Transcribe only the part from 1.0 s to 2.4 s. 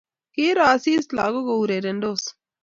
lagok kourerendos